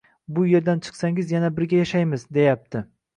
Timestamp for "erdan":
0.59-0.79